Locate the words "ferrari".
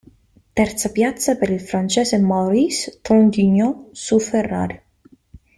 4.17-4.81